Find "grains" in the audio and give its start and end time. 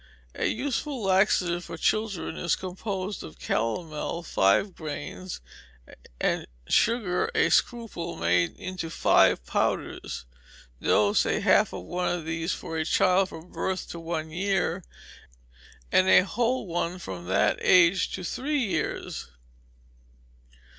4.73-5.41